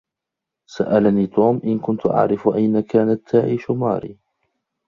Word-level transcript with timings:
سألني 0.65 1.27
توم 1.27 1.61
إن 1.63 1.79
كنت 1.79 2.05
أعرف 2.05 2.47
أين 2.47 2.79
كانت 2.79 3.29
تعيش 3.29 3.69
ماري. 3.71 4.17